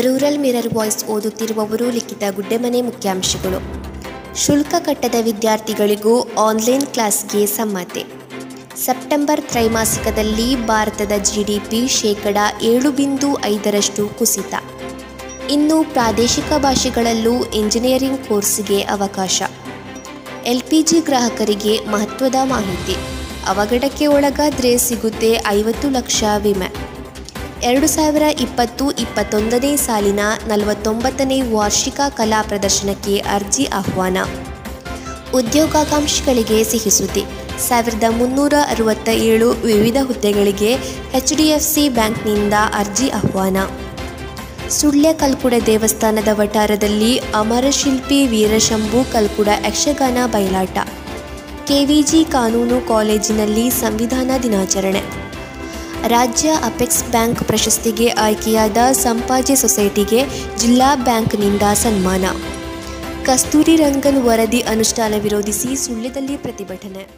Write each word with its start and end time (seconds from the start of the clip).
Rural 0.00 0.38
mirror 0.38 0.74
voice 0.74 1.04
ಓದುತ್ತಿರುವವರು 1.04 1.90
ಲಿಖಿತ 1.90 2.22
ಗುಡ್ಡೆಮನೆ 2.34 2.82
ಮುಖ್ಯಾಂಶಗಳು. 2.82 3.60
ಶುಲ್ಕ 4.36 4.74
ಕಟ್ಟದ 4.78 5.14
ವಿದ್ಯಾರ್ಥಿಗಳಿಗೂ 5.22 6.28
ಆನ್ಲೈನ್ 6.38 6.86
ಕ್ಲಾಸ್ಗೆ 6.86 7.46
ಸಮ್ಮತಿ. 7.46 8.04
ಸೆಪ್ಟೆಂಬರ್ 8.76 9.42
ತ್ರೈಮಾಸಿಕದಲ್ಲಿ 9.42 10.66
ಭಾರತದ 10.66 11.12
ಜಿಡಿಪಿ 11.22 11.88
ಶೇಕಡ 11.88 12.36
ಏಳು 12.62 12.90
ಬಿಂದು 12.90 13.44
ಐದರಷ್ಟು 13.44 14.08
ಕುಸಿತ. 14.08 14.54
ಇನ್ನು 15.50 15.84
ಪ್ರಾದೇಶಿಕ 15.92 16.52
ಭಾಷೆಗಳಲ್ಲೂ 16.58 17.44
ಇಂಜಿನಿಯರಿಂಗ್ 17.44 18.24
ಕೋರ್ಸ್ಗೆ 18.28 18.82
ಅವಕಾಶ. 18.82 19.42
ಎಲ್ಪಿಜಿ 20.46 21.00
ಗ್ರಾಹಕರಿಗೆ 21.00 21.78
ಮಹತ್ವದ 21.78 22.34
ಮಾಹಿತಿ. 22.44 22.96
ಅವಘಡಕ್ಕೆ 23.48 24.06
ಒಳಗಾದ್ರೆ 24.06 24.78
ಸಿಗುತ್ತೆ 24.78 25.40
ಐವತ್ತು 25.46 25.90
ಲಕ್ಷ 25.90 26.24
ವಿಮೆ. 26.38 26.97
ಎರಡು 27.62 27.86
ಸಾವಿರ 27.86 28.22
ಇಪ್ಪತ್ತು 28.22 28.90
ಇಪ್ಪತ್ತೊಂದನೇ 28.90 29.76
ಸಾಲಿನ 29.76 30.20
ನಲವತ್ತೊಂಬತ್ತನೇ 30.46 31.40
ವಾರ್ಷಿಕ 31.40 32.00
ಕಲಾ 32.08 32.42
ಪ್ರದರ್ಶನಕ್ಕೆ 32.42 33.18
ಅರ್ಜಿ 33.18 33.64
ಆಹ್ವಾನ. 33.64 34.18
ಉದ್ಯೋಗಾಕಾಂಕ್ಷಿಗಳಿಗೆ 35.34 36.64
ಸಿಹಿ 36.64 36.90
ಸುದ್ದಿ. 36.90 37.24
ಸಾವಿರದ 37.68 38.04
ಮುನ್ನೂರ 38.08 38.52
ಅರವತ್ತ 38.68 39.08
ಏಳು 39.08 39.50
ವಿವಿಧ 39.50 39.96
ಹುದ್ದೆಗಳಿಗೆ 40.02 40.72
ಎಚ್ 41.14 41.34
ಡಿ 41.36 41.48
ಎಫ್ 41.48 41.62
ಸಿ 41.62 41.88
ಬ್ಯಾಂಕ್ನಿಂದ 41.88 42.52
ಅರ್ಜಿ 42.74 43.08
ಆಹ್ವಾನ. 43.08 43.56
ಸುಳ್ಯ 44.70 45.12
ಕಲ್ಕುಡ 45.12 45.54
ದೇವಸ್ಥಾನದ 45.66 46.28
ವಠಾರದಲ್ಲಿ 46.32 47.18
ಅಮರಶಿಲ್ಪಿ 47.18 48.26
ವೀರಶಂಭು 48.26 49.12
ಕಲ್ಕುಡ 49.12 49.48
ಯಕ್ಷಗಾನ 49.66 50.18
ಬಯಲಾಟ. 50.26 50.78
ಕೆವಿಜಿ 51.66 52.24
ಕಾನೂನು 52.24 52.88
ಕಾಲೇಜಿನಲ್ಲಿ 52.88 53.70
ಸಂವಿಧಾನ 53.70 54.30
ದಿನಾಚರಣೆ. 54.42 55.28
ರಾಜ್ಯ 56.06 56.52
ಅಪೆಕ್ಸ್ 56.52 57.04
ಬ್ಯಾಂಕ್ 57.04 57.44
ಪ್ರಶಸ್ತಿಗೆ 57.44 58.08
ಆಯ್ಕೆಯಾದ 58.08 58.76
ಸಂಪಾಜೆ 58.92 59.54
ಸೊಸೈಟಿಗೆ 59.54 60.24
ಜಿಲ್ಲಾ 60.56 60.96
ಬ್ಯಾಂಕ್ನಿಂದ 60.96 61.62
ಸನ್ಮಾನ. 61.74 62.24
ಕಸ್ತೂರಿ 63.24 63.76
ರಂಗನ್ 63.76 64.22
ವರದಿ 64.22 64.60
ಅನುಷ್ಠಾನ 64.60 65.14
ವಿರೋಧಿಸಿ 65.22 65.76
ಸುಳ್ಯದಲ್ಲಿ 65.76 66.36
ಪ್ರತಿಭಟನೆ. 66.36 67.08